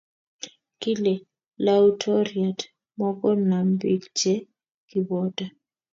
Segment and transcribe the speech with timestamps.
[0.81, 1.13] kile
[1.65, 2.59] lautoriat
[2.97, 4.33] mokonam biik che
[4.89, 5.45] kiboto.